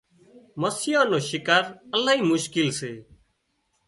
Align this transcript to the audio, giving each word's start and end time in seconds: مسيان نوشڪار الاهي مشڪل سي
مسيان 0.61 1.05
نوشڪار 1.11 1.63
الاهي 1.95 2.21
مشڪل 2.31 2.67
سي 2.79 2.91